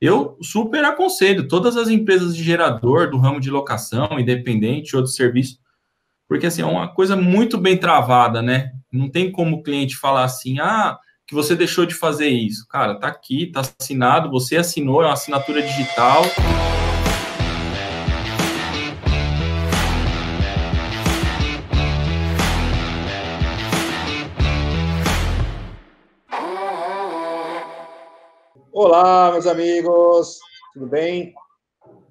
[0.00, 5.58] Eu super aconselho todas as empresas de gerador, do ramo de locação, independente, outro serviço,
[6.28, 8.72] porque assim, é uma coisa muito bem travada, né?
[8.92, 12.66] Não tem como o cliente falar assim, ah, que você deixou de fazer isso.
[12.68, 16.22] Cara, tá aqui, tá assinado, você assinou, é uma assinatura digital.
[28.72, 30.38] Olá, meus amigos,
[30.74, 31.32] tudo bem?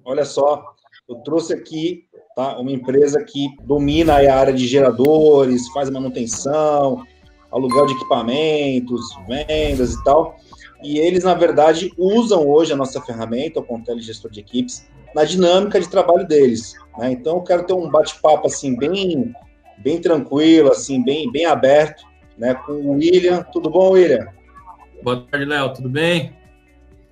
[0.04, 0.64] Olha só,
[1.08, 2.04] eu trouxe aqui
[2.34, 7.04] tá, uma empresa que domina a área de geradores, faz manutenção,
[7.52, 10.36] aluguel de equipamentos, vendas e tal.
[10.82, 15.24] E eles, na verdade, usam hoje a nossa ferramenta, o Contele Gestor de Equipes, na
[15.24, 16.74] dinâmica de trabalho deles.
[16.98, 17.12] Né?
[17.12, 19.32] Então, eu quero ter um bate-papo assim bem,
[19.78, 22.04] bem tranquilo, assim bem, bem aberto,
[22.36, 23.42] né, com o William.
[23.52, 24.26] Tudo bom, William?
[25.02, 25.72] Boa tarde, Léo.
[25.72, 26.34] Tudo bem?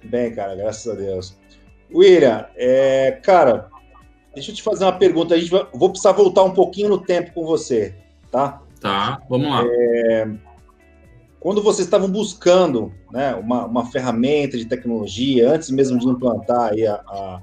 [0.05, 1.37] Bem, cara, graças a Deus.
[1.93, 3.69] William, é, cara,
[4.35, 5.35] deixa eu te fazer uma pergunta.
[5.35, 7.95] A gente vai, vou precisar voltar um pouquinho no tempo com você,
[8.31, 8.61] tá?
[8.81, 9.63] Tá, vamos lá.
[9.65, 10.29] É,
[11.41, 16.87] quando vocês estavam buscando né, uma, uma ferramenta de tecnologia, antes mesmo de implantar aí
[16.87, 17.43] a, a,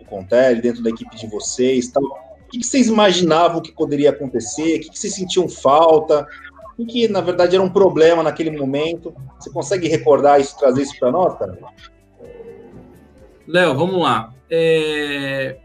[0.00, 4.76] o Contel dentro da equipe de vocês, tal, o que, vocês imaginavam que poderia acontecer?
[4.76, 6.26] O que, que vocês sentiam falta?
[6.78, 9.14] O que, na verdade, era um problema naquele momento?
[9.38, 11.58] Você consegue recordar isso, trazer isso para nós, cara?
[13.46, 14.32] Léo, vamos lá.
[14.50, 15.56] É...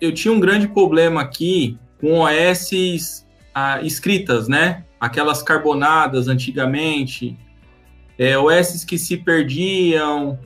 [0.00, 4.84] Eu tinha um grande problema aqui com OS ah, escritas, né?
[5.00, 7.36] Aquelas carbonadas antigamente,
[8.18, 10.38] é, OS que se perdiam.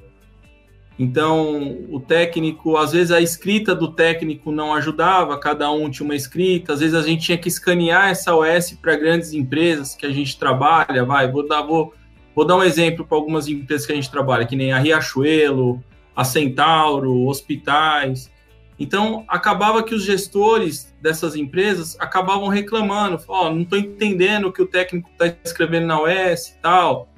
[1.03, 6.15] Então, o técnico, às vezes a escrita do técnico não ajudava, cada um tinha uma
[6.15, 10.13] escrita, às vezes a gente tinha que escanear essa OS para grandes empresas que a
[10.13, 11.93] gente trabalha, vai, vou dar, vou,
[12.37, 15.83] vou dar um exemplo para algumas empresas que a gente trabalha, que nem a Riachuelo,
[16.15, 18.31] a Centauro, hospitais.
[18.79, 24.53] Então, acabava que os gestores dessas empresas acabavam reclamando, ó, oh, não estou entendendo o
[24.53, 27.09] que o técnico está escrevendo na OS e tal.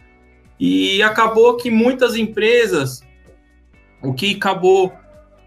[0.59, 3.03] E acabou que muitas empresas,
[4.05, 4.93] o que acabou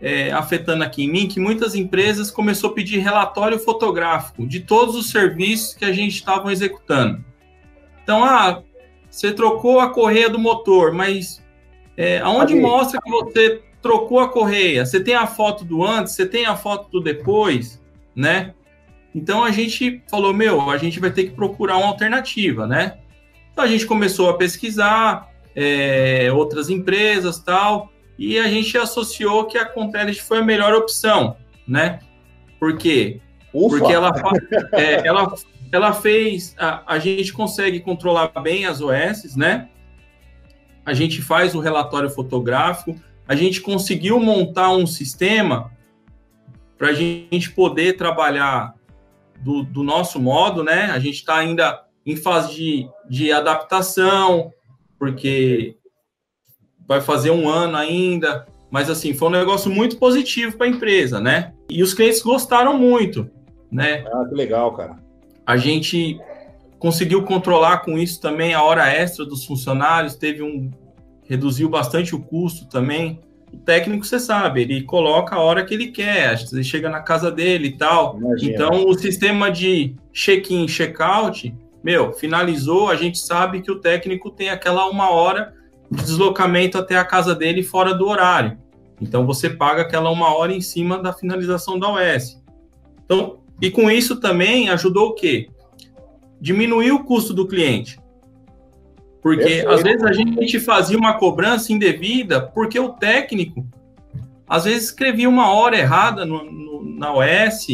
[0.02, 4.96] é, afetando aqui em mim, que muitas empresas começou a pedir relatório fotográfico de todos
[4.96, 7.24] os serviços que a gente estava executando.
[8.04, 8.62] Então, ah,
[9.10, 11.44] você trocou a correia do motor, mas
[11.96, 14.86] é, aonde mostra que você trocou a correia?
[14.86, 17.82] Você tem a foto do antes, você tem a foto do depois,
[18.16, 18.54] né?
[19.16, 23.00] Então a gente falou, meu, a gente vai ter que procurar uma alternativa, né?
[23.52, 29.58] Então a gente começou a pesquisar é, outras empresas tal, e a gente associou que
[29.58, 32.00] a Contelist foi a melhor opção, né?
[32.60, 33.20] Por quê?
[33.54, 33.78] Ufa.
[33.78, 34.12] Porque ela,
[34.74, 35.34] é, ela,
[35.72, 39.70] ela fez, a, a gente consegue controlar bem as OS, né?
[40.88, 42.98] a gente faz o relatório fotográfico,
[43.28, 45.70] a gente conseguiu montar um sistema
[46.78, 48.74] para a gente poder trabalhar
[49.42, 50.86] do, do, nosso modo, né?
[50.86, 54.54] A gente está ainda em fase de, de adaptação,
[54.98, 55.76] porque
[56.88, 61.20] vai fazer um ano ainda, mas assim, foi um negócio muito positivo para a empresa,
[61.20, 61.54] né?
[61.70, 63.30] E os clientes gostaram muito,
[63.72, 64.06] né?
[64.08, 64.98] Ah, que legal, cara.
[65.46, 66.20] A gente
[66.80, 70.72] conseguiu controlar com isso também a hora extra dos funcionários, teve um
[71.28, 73.20] reduziu bastante o custo também.
[73.52, 77.32] O técnico, você sabe, ele coloca a hora que ele quer, ele chega na casa
[77.32, 78.18] dele e tal.
[78.18, 78.54] Imagina.
[78.54, 84.50] Então, o sistema de check-in, check-out, meu, finalizou, a gente sabe que o técnico tem
[84.50, 85.54] aquela uma hora
[85.90, 88.58] de deslocamento até a casa dele fora do horário.
[89.02, 92.42] Então, você paga aquela uma hora em cima da finalização da OS.
[93.06, 95.50] Então, e com isso também ajudou o quê?
[96.40, 98.00] Diminuir o custo do cliente.
[99.22, 99.70] Porque Perfeito.
[99.70, 103.66] às vezes a gente fazia uma cobrança indevida porque o técnico
[104.48, 107.68] às vezes escrevia uma hora errada no, no, na OS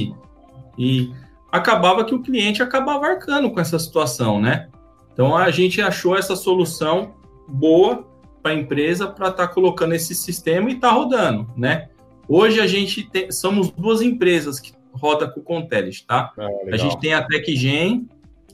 [0.77, 1.11] e
[1.51, 4.69] acabava que o cliente acabava arcando com essa situação, né?
[5.13, 7.13] Então a gente achou essa solução
[7.47, 8.07] boa
[8.41, 11.89] para a empresa para estar tá colocando esse sistema e tá rodando, né?
[12.27, 16.31] Hoje a gente tem, somos duas empresas que roda com o Contelis, tá?
[16.37, 18.07] Ah, a gente tem a TecGen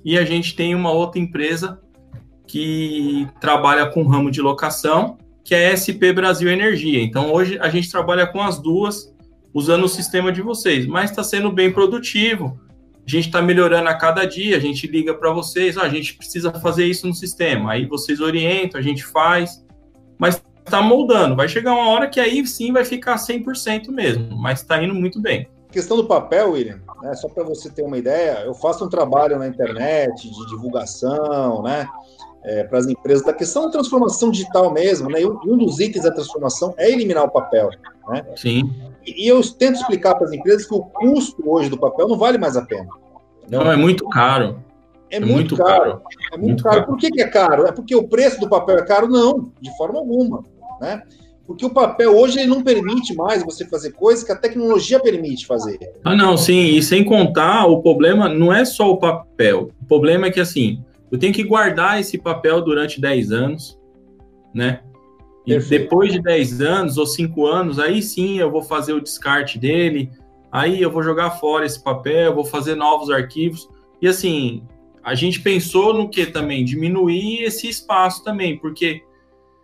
[0.04, 1.80] e a gente tem uma outra empresa
[2.48, 7.02] que trabalha com ramo de locação, que é SP Brasil Energia.
[7.04, 9.14] Então, hoje a gente trabalha com as duas,
[9.54, 12.60] usando o sistema de vocês, mas está sendo bem produtivo.
[13.10, 16.14] A gente está melhorando a cada dia, a gente liga para vocês, ah, a gente
[16.14, 17.72] precisa fazer isso no sistema.
[17.72, 19.66] Aí vocês orientam, a gente faz,
[20.16, 21.36] mas está moldando.
[21.36, 25.20] Vai chegar uma hora que aí sim vai ficar 100% mesmo, mas está indo muito
[25.20, 25.50] bem.
[25.72, 29.40] Questão do papel, William, né, só para você ter uma ideia, eu faço um trabalho
[29.40, 31.88] na internet de divulgação, né?
[32.44, 35.22] é, para as empresas da questão da transformação digital mesmo, né?
[35.22, 37.70] E um dos itens da transformação é eliminar o papel,
[38.08, 38.26] né?
[38.36, 38.70] Sim.
[39.06, 42.38] E, eu tento explicar para as empresas que o custo hoje do papel não vale
[42.38, 42.88] mais a pena.
[43.50, 44.64] Não, não é muito caro.
[45.10, 45.70] É, é muito, muito caro.
[45.70, 46.02] caro.
[46.32, 46.76] É muito, muito caro.
[46.76, 46.88] caro.
[46.88, 47.66] Por que, que é caro?
[47.66, 49.08] É porque o preço do papel é caro?
[49.08, 50.44] Não, de forma alguma,
[50.80, 51.02] né?
[51.50, 55.48] Porque o papel hoje ele não permite mais você fazer coisas que a tecnologia permite
[55.48, 55.80] fazer.
[56.06, 56.76] Ah, não, sim.
[56.76, 59.72] E sem contar, o problema não é só o papel.
[59.82, 63.80] O problema é que, assim, eu tenho que guardar esse papel durante 10 anos,
[64.54, 64.82] né?
[65.46, 65.82] E Perfeito.
[65.84, 70.12] depois de 10 anos ou 5 anos, aí sim eu vou fazer o descarte dele,
[70.52, 73.68] aí eu vou jogar fora esse papel, vou fazer novos arquivos.
[74.02, 74.64] E assim,
[75.04, 76.66] a gente pensou no que também?
[76.66, 79.02] Diminuir esse espaço também, porque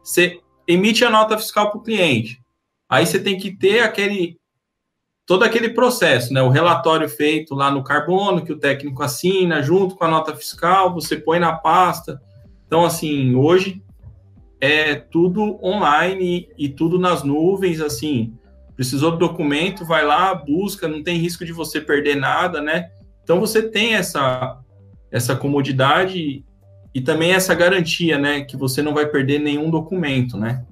[0.03, 2.41] você emite a nota fiscal para o cliente.
[2.89, 4.37] Aí você tem que ter aquele
[5.25, 6.41] todo aquele processo, né?
[6.41, 10.93] O relatório feito lá no carbono, que o técnico assina, junto com a nota fiscal,
[10.93, 12.21] você põe na pasta.
[12.67, 13.83] Então, assim, hoje
[14.59, 18.33] é tudo online e, tudo nas nuvens, assim.
[18.75, 22.89] Precisou do documento, vai lá, busca, não tem risco de você perder nada, né?
[23.23, 24.59] Então você tem essa,
[25.11, 26.43] essa comodidade
[26.93, 28.41] e também essa garantia, né?
[28.43, 30.65] Que você não vai perder nenhum documento, né?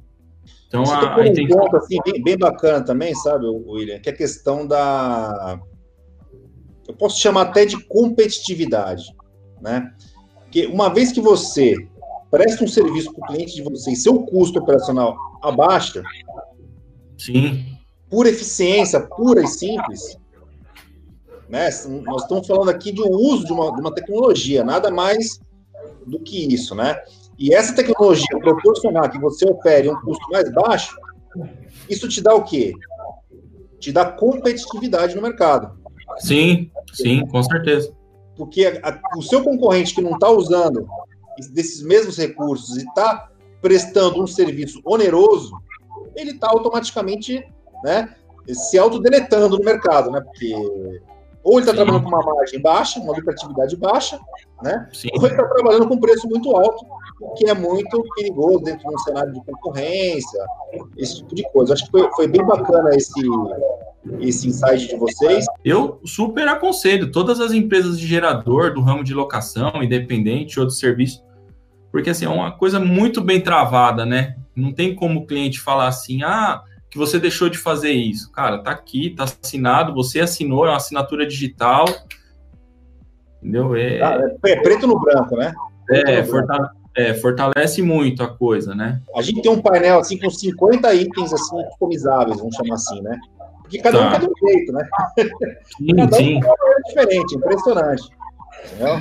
[0.74, 1.57] Então, Você a, a intenção...
[1.57, 5.59] um ponto assim, bem, bem, bacana também, sabe, William, que é a questão da.
[6.88, 9.03] Eu posso chamar até de competitividade,
[9.62, 9.94] né?
[10.39, 11.75] Porque uma vez que você
[12.33, 16.01] presta um serviço para o cliente de você e seu custo operacional abaixa,
[17.15, 17.63] sim,
[18.09, 20.18] por eficiência pura e simples,
[21.47, 21.69] né?
[22.03, 25.39] Nós estamos falando aqui de um uso de uma, de uma tecnologia, nada mais
[26.07, 27.00] do que isso, né?
[27.38, 30.97] e essa tecnologia proporcionar que você opere um custo mais baixo,
[31.88, 32.74] isso te dá o quê?
[33.79, 35.77] Te dá competitividade no mercado.
[36.18, 37.94] Sim, sim, com certeza.
[38.36, 40.88] Porque a, a, o seu concorrente que não está usando
[41.51, 43.30] desses mesmos recursos e está
[43.62, 45.57] prestando um serviço oneroso,
[46.15, 47.45] ele está automaticamente
[47.83, 48.15] né,
[48.47, 50.21] se autodeletando no mercado, né?
[50.21, 50.53] Porque
[51.44, 54.18] ou ele está trabalhando com uma margem baixa, uma lucratividade baixa,
[54.62, 54.88] né?
[54.94, 55.09] Sim.
[55.18, 56.85] Ou ele está trabalhando com um preço muito alto,
[57.19, 60.45] o que é muito perigoso dentro de um cenário de concorrência,
[60.97, 61.74] esse tipo de coisa.
[61.74, 63.21] Acho que foi, foi bem bacana esse,
[64.21, 65.45] esse insight de vocês.
[65.63, 71.24] Eu super aconselho todas as empresas de gerador do ramo de locação, independente, outro serviço,
[71.92, 74.36] porque assim, é uma coisa muito bem travada, né?
[74.56, 78.31] Não tem como o cliente falar assim, ah, que você deixou de fazer isso.
[78.31, 81.86] Cara, tá aqui, tá assinado, você assinou, é uma assinatura digital.
[83.42, 83.75] Entendeu?
[83.75, 85.54] É, ah, é preto no branco, né?
[85.89, 89.01] É, fortale é, fortalece muito a coisa, né?
[89.15, 93.19] A gente tem um painel assim com 50 itens assim customizáveis, vamos chamar assim, né?
[93.63, 94.07] Porque cada tá.
[94.07, 94.88] um cada um jeito, né?
[95.77, 96.39] Sim, cada um sim.
[96.39, 98.10] é diferente, impressionante.
[98.65, 99.00] Entendeu?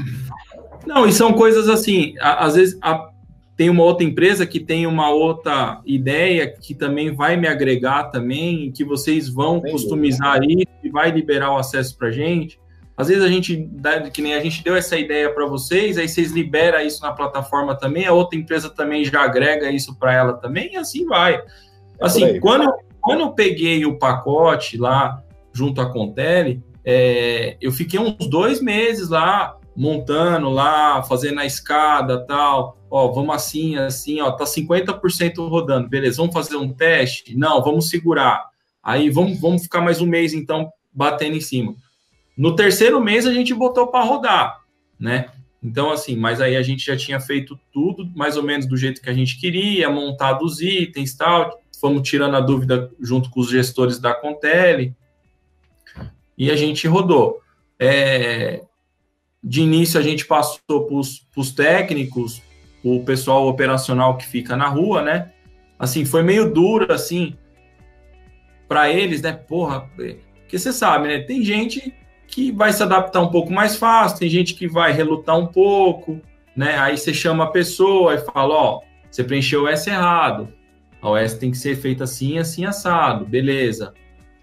[0.86, 3.10] Não, e são coisas assim, às vezes a,
[3.56, 8.72] tem uma outra empresa que tem uma outra ideia que também vai me agregar também,
[8.72, 9.72] que vocês vão Entendi.
[9.72, 12.60] customizar isso e vai liberar o acesso para gente.
[12.96, 13.68] Às vezes a gente,
[14.12, 17.76] que nem a gente deu essa ideia para vocês, aí vocês liberam isso na plataforma
[17.76, 21.34] também, a outra empresa também já agrega isso para ela também, e assim vai.
[21.34, 21.42] É
[22.00, 25.22] assim, quando, quando eu peguei o pacote lá
[25.52, 32.24] junto à Contele, é, eu fiquei uns dois meses lá montando lá, fazendo a escada
[32.24, 32.78] tal.
[32.90, 35.88] Ó, vamos assim, assim, ó, tá 50% rodando.
[35.88, 37.36] Beleza, vamos fazer um teste?
[37.36, 38.46] Não, vamos segurar.
[38.82, 41.74] Aí vamos, vamos ficar mais um mês, então, batendo em cima.
[42.36, 44.60] No terceiro mês a gente botou para rodar,
[44.98, 45.26] né?
[45.62, 49.00] Então, assim, mas aí a gente já tinha feito tudo mais ou menos do jeito
[49.00, 53.50] que a gente queria, montado os itens tal, fomos tirando a dúvida junto com os
[53.50, 54.94] gestores da Contele
[56.38, 57.42] e a gente rodou.
[57.76, 58.62] É,
[59.42, 60.94] de início a gente passou para
[61.40, 62.40] os técnicos,
[62.84, 65.32] o pessoal operacional que fica na rua, né?
[65.76, 67.36] Assim, foi meio duro, assim,
[68.68, 69.32] para eles, né?
[69.32, 71.18] Porra, porque você sabe, né?
[71.18, 71.92] Tem gente
[72.28, 76.20] que vai se adaptar um pouco mais fácil, tem gente que vai relutar um pouco,
[76.54, 76.78] né?
[76.78, 80.48] Aí você chama a pessoa e fala, ó, você preencheu S errado,
[81.02, 83.92] a OS tem que ser feita assim, assim, assado, beleza.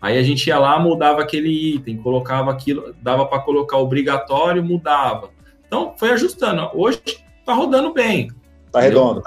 [0.02, 5.30] Aí a gente ia lá, mudava aquele item, colocava aquilo, dava para colocar obrigatório, mudava.
[5.66, 6.70] Então foi ajustando.
[6.74, 7.02] Hoje
[7.46, 8.30] tá rodando bem.
[8.72, 9.24] Tá redondo.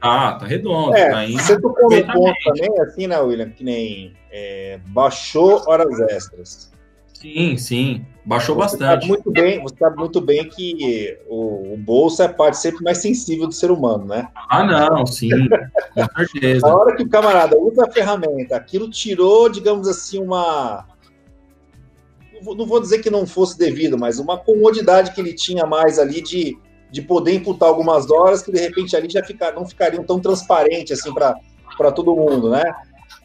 [0.00, 0.94] Ah, tá redondo.
[0.94, 3.50] É, tá indo você tocou no ponto também, assim, né, William?
[3.50, 6.72] Que nem é, baixou horas extras.
[7.12, 8.06] Sim, sim.
[8.28, 9.00] Baixou você bastante.
[9.00, 12.84] Sabe muito bem, você sabe muito bem que o, o, bolso é a parte sempre
[12.84, 14.28] mais sensível do ser humano, né?
[14.50, 15.30] Ah, não, sim,
[15.94, 16.68] com certeza.
[16.68, 20.84] a hora que o camarada usa a ferramenta, aquilo tirou, digamos assim, uma.
[22.44, 26.20] Não vou dizer que não fosse devido, mas uma comodidade que ele tinha mais ali
[26.20, 26.58] de
[26.90, 30.98] de poder imputar algumas horas que de repente ali já ficar, não ficariam tão transparentes
[30.98, 32.62] assim para todo mundo, né?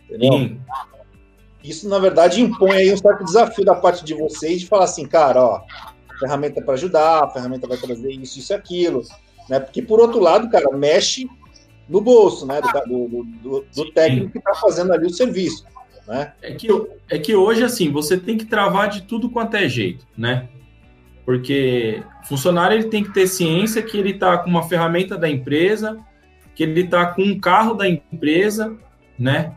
[0.10, 0.58] Entendeu?
[1.64, 5.06] Isso, na verdade, impõe aí um certo desafio da parte de vocês de falar assim,
[5.06, 5.62] cara, ó,
[6.20, 9.02] ferramenta para ajudar, a ferramenta vai trazer isso, isso e aquilo,
[9.50, 9.60] né?
[9.60, 11.28] Porque, por outro lado, cara, mexe
[11.88, 15.66] no bolso, né, do, do, do, do técnico que está fazendo ali o serviço,
[16.08, 16.34] né?
[16.42, 16.68] É que,
[17.10, 20.50] é que hoje, assim, você tem que travar de tudo quanto é jeito, né?
[21.26, 25.30] Porque o funcionário ele tem que ter ciência que ele está com uma ferramenta da
[25.30, 25.98] empresa,
[26.54, 28.76] que ele está com um carro da empresa,
[29.18, 29.56] né?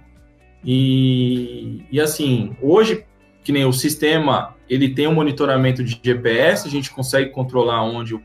[0.65, 3.05] E, e assim, hoje,
[3.45, 8.19] que nem o sistema, ele tem um monitoramento de GPS, a gente consegue controlar onde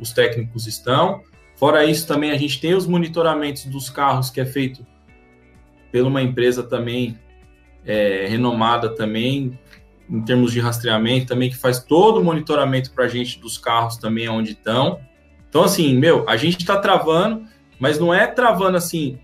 [0.00, 1.22] os técnicos estão.
[1.56, 4.86] Fora isso, também a gente tem os monitoramentos dos carros, que é feito
[5.90, 7.18] por uma empresa também
[7.84, 9.58] é, renomada também,
[10.08, 13.96] em termos de rastreamento, também que faz todo o monitoramento para a gente dos carros
[13.96, 15.00] também onde estão.
[15.48, 17.44] Então, assim, meu, a gente está travando,
[17.80, 19.18] mas não é travando assim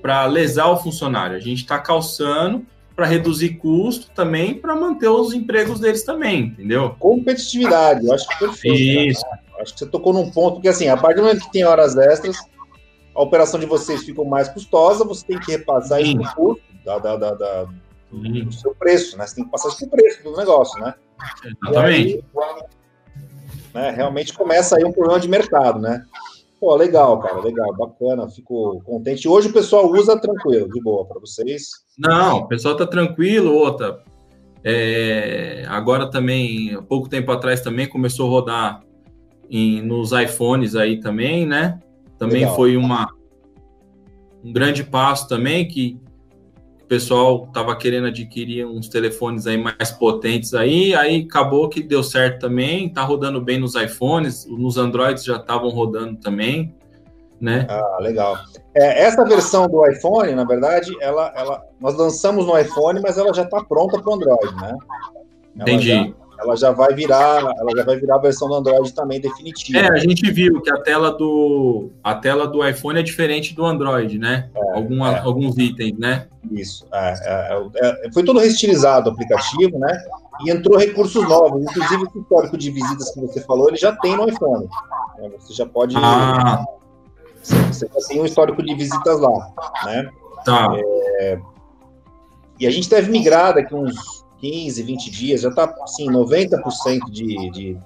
[0.00, 2.64] para lesar o funcionário, a gente está calçando
[2.94, 6.94] para reduzir custo também, para manter os empregos deles também, entendeu?
[6.98, 9.10] Competitividade, eu acho que perfeito.
[9.10, 9.24] Isso.
[9.58, 11.96] Acho que você tocou num ponto, porque assim, a partir do momento que tem horas
[11.96, 12.36] extras,
[13.14, 16.98] a operação de vocês fica mais custosa, você tem que repassar isso no custo da,
[16.98, 17.68] da, da, da
[18.10, 19.26] do seu preço, né?
[19.26, 20.94] Você tem que passar isso no preço do negócio, né?
[21.44, 22.24] Exatamente.
[22.36, 22.62] Aí,
[23.72, 26.04] né, realmente começa aí um problema de mercado, né?
[26.60, 29.26] Pô, legal, cara, legal, bacana, fico contente.
[29.26, 31.70] Hoje o pessoal usa tranquilo, de boa para vocês.
[31.98, 34.04] Não, o pessoal tá tranquilo, outra.
[34.62, 38.82] É, agora também, há pouco tempo atrás também começou a rodar
[39.48, 41.80] em, nos iPhones aí também, né?
[42.18, 42.56] Também legal.
[42.56, 43.08] foi uma
[44.44, 45.98] um grande passo também que
[46.90, 52.40] pessoal estava querendo adquirir uns telefones aí mais potentes aí, aí acabou que deu certo
[52.40, 56.74] também, tá rodando bem nos iPhones, nos Androids já estavam rodando também,
[57.40, 57.64] né?
[57.70, 58.36] Ah, legal.
[58.74, 63.32] É, essa versão do iPhone, na verdade, ela, ela, nós lançamos no iPhone, mas ela
[63.32, 64.76] já está pronta para o Android, né?
[65.60, 65.88] Ela Entendi.
[65.90, 69.78] Já, ela já vai virar, ela já vai virar a versão do Android também definitiva.
[69.78, 73.64] É, a gente viu que a tela do a tela do iPhone é diferente do
[73.64, 74.48] Android, né?
[74.54, 75.20] É, Alguma, é.
[75.20, 76.26] Alguns itens, né?
[76.50, 76.86] Isso.
[76.92, 80.02] É, é, é, foi todo reestilizado o aplicativo, né?
[80.44, 84.16] E entrou recursos novos, inclusive o histórico de visitas que você falou, ele já tem
[84.16, 84.66] no iPhone.
[85.18, 85.30] Né?
[85.38, 85.94] Você já pode.
[85.98, 86.64] Ah.
[87.42, 89.50] Você já tem um histórico de visitas lá,
[89.84, 90.10] né?
[90.42, 90.74] Tá.
[92.58, 97.50] e a gente deve migrar daqui uns 15, 20 dias, já está, assim, 90% de,
[97.50, 97.78] de,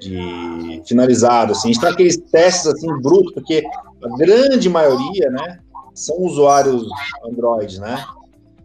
[0.00, 1.68] de finalizado, assim.
[1.68, 3.62] A gente está aqueles testes, assim, brutos, porque
[4.02, 5.58] a grande maioria, né,
[5.94, 6.84] são usuários
[7.24, 8.04] Android, né?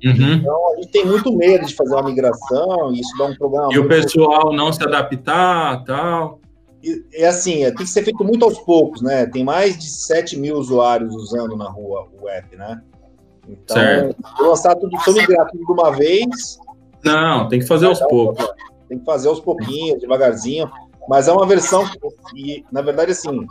[0.04, 0.34] Uhum.
[0.34, 3.74] Então, a gente tem muito medo de fazer uma migração, e isso dá um problema.
[3.74, 6.40] E o pessoal não se adaptar, tal.
[7.14, 9.26] É assim, é, tem que ser feito muito aos poucos, né?
[9.26, 12.82] Tem mais de 7 mil usuários usando na rua o app, né?
[13.50, 14.16] Então, certo.
[14.40, 16.60] lançar tudo, migrar tudo de uma vez,
[17.04, 18.46] não, tem que fazer aos poucos.
[18.88, 20.70] Tem que fazer aos pouquinhos, devagarzinho.
[21.08, 21.86] Mas é uma versão
[22.36, 23.48] e, na verdade, assim,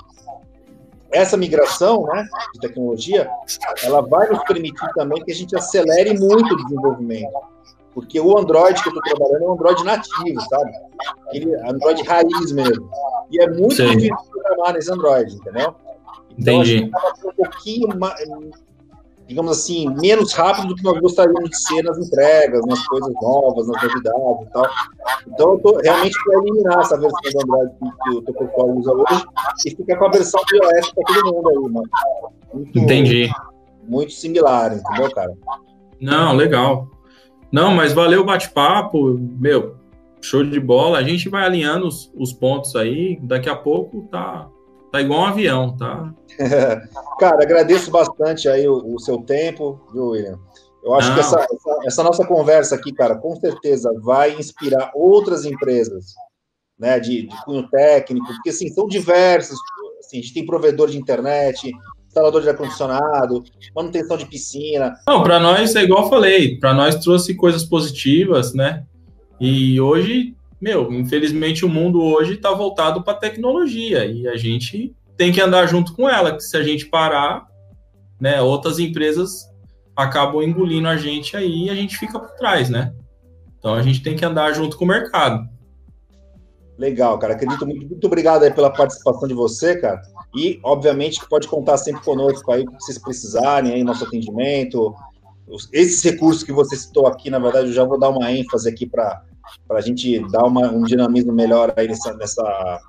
[1.10, 3.30] essa migração né, de tecnologia,
[3.82, 7.32] ela vai nos permitir também que a gente acelere muito o desenvolvimento.
[7.94, 10.70] Porque o Android que eu estou trabalhando é um Android nativo, sabe?
[11.26, 12.90] Aquele Android raiz mesmo.
[13.30, 13.96] E é muito Sim.
[13.96, 15.74] difícil programar nesse Android, entendeu?
[16.38, 16.90] Então, Entendi.
[16.94, 18.20] a gente um pouquinho mais,
[19.26, 23.66] digamos assim, menos rápido do que nós gostaríamos de ser nas entregas, nas coisas novas,
[23.66, 24.70] nas novidades e tal.
[25.26, 27.72] Então, eu tô realmente para eliminar essa versão do Android
[28.04, 29.24] que, o teu pessoal usa hoje
[29.66, 31.88] e ficar com a versão do iOS para todo mundo aí, mano.
[32.54, 33.30] Muito, Entendi.
[33.88, 35.32] Muito similar, entendeu, cara?
[36.00, 36.88] Não, legal.
[37.50, 39.76] Não, mas valeu o bate-papo, meu,
[40.20, 40.98] show de bola.
[40.98, 44.48] A gente vai alinhando os, os pontos aí, daqui a pouco tá
[44.96, 46.10] Tá igual um avião, tá?
[47.20, 50.38] Cara, agradeço bastante aí o, o, seu tempo, viu, William?
[50.82, 51.14] Eu acho Não.
[51.16, 56.14] que essa, essa, essa, nossa conversa aqui, cara, com certeza vai inspirar outras empresas,
[56.78, 59.58] né, de, de cunho técnico, porque, assim, são diversas,
[59.98, 61.70] assim, a gente tem provedor de internet,
[62.06, 64.94] instalador de ar-condicionado, manutenção de piscina.
[65.06, 68.86] Não, para nós, é igual eu falei, para nós trouxe coisas positivas, né?
[69.38, 70.34] E hoje
[70.66, 75.40] meu, infelizmente o mundo hoje está voltado para a tecnologia e a gente tem que
[75.40, 77.46] andar junto com ela, que se a gente parar,
[78.20, 79.48] né, outras empresas
[79.94, 82.92] acabam engolindo a gente aí e a gente fica por trás, né?
[83.56, 85.48] Então a gente tem que andar junto com o mercado.
[86.76, 87.34] Legal, cara.
[87.34, 87.88] Acredito muito.
[87.88, 90.02] Muito obrigado aí pela participação de você, cara.
[90.34, 94.94] E, obviamente, que pode contar sempre conosco aí, se vocês precisarem, aí, nosso atendimento.
[95.72, 98.84] Esses recursos que você citou aqui, na verdade, eu já vou dar uma ênfase aqui
[98.84, 99.22] para
[99.66, 102.80] para a gente dar uma, um dinamismo melhor aí nessa, nessa,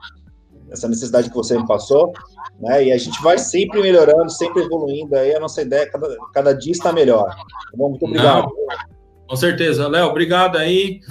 [0.71, 2.11] essa necessidade que você me passou,
[2.59, 2.85] né?
[2.85, 5.15] E a gente vai sempre melhorando, sempre evoluindo.
[5.15, 7.29] Aí a nossa ideia cada, cada dia está melhor.
[7.29, 7.89] Tá bom?
[7.89, 8.43] Muito obrigado.
[8.43, 10.07] Não, com certeza, Léo.
[10.07, 11.01] Obrigado aí.